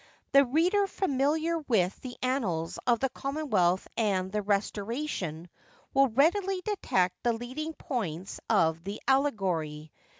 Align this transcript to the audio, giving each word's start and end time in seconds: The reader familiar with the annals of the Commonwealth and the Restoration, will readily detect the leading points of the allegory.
The 0.31 0.43
reader 0.45 0.87
familiar 0.87 1.59
with 1.59 1.95
the 2.01 2.17
annals 2.23 2.79
of 2.87 2.99
the 2.99 3.09
Commonwealth 3.09 3.87
and 3.95 4.31
the 4.31 4.41
Restoration, 4.41 5.47
will 5.93 6.07
readily 6.07 6.59
detect 6.65 7.21
the 7.21 7.33
leading 7.33 7.73
points 7.73 8.39
of 8.49 8.83
the 8.83 8.99
allegory. 9.07 9.91